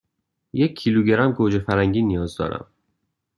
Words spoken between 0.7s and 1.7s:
کیلوگرم گوجه